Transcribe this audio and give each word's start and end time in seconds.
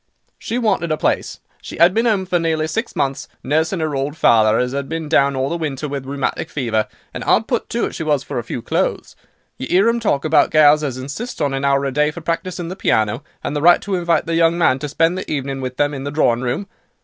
She 0.39 0.57
wanted 0.57 0.91
a 0.91 0.97
place. 0.97 1.41
She 1.61 1.77
'ad 1.79 1.93
been 1.93 2.07
'ome 2.07 2.25
for 2.25 2.39
nearly 2.39 2.65
six 2.65 2.95
months, 2.95 3.27
nursing 3.43 3.83
'er 3.83 3.93
old 3.95 4.17
father, 4.17 4.57
as 4.57 4.73
'ad 4.73 4.89
been 4.89 5.07
down 5.07 5.35
all 5.35 5.47
the 5.47 5.55
winter 5.57 5.87
with 5.87 6.07
rheumatic 6.07 6.49
fever; 6.49 6.87
and 7.13 7.23
'ard 7.23 7.45
put 7.47 7.69
to 7.69 7.85
it 7.85 7.93
she 7.93 8.01
was 8.01 8.23
for 8.23 8.39
a 8.39 8.43
few 8.43 8.63
clothes. 8.63 9.15
You 9.59 9.67
'ear 9.69 9.87
'em 9.87 9.99
talk 9.99 10.25
about 10.25 10.49
gals 10.49 10.83
as 10.83 10.97
insists 10.97 11.39
on 11.39 11.53
an 11.53 11.63
hour 11.63 11.85
a 11.85 11.91
day 11.91 12.09
for 12.09 12.21
practising 12.21 12.67
the 12.67 12.75
piano, 12.75 13.21
and 13.43 13.55
the 13.55 13.61
right 13.61 13.79
to 13.83 13.93
invite 13.93 14.25
their 14.25 14.33
young 14.35 14.57
man 14.57 14.79
to 14.79 14.89
spend 14.89 15.19
the 15.19 15.31
evening 15.31 15.61
with 15.61 15.77
them 15.77 15.93
in 15.93 16.03
the 16.03 16.09
drawing 16.09 16.41
room. 16.41 16.65